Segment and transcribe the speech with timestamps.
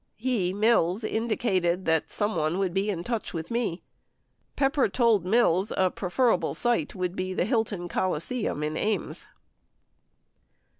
[0.15, 1.03] "He (Mills)...
[1.03, 3.83] indicated that 'someone' would be in touch with me."
[4.55, 9.27] 45 Pepper told Mills a preferable site would be the Hilton Coliseum in Ames.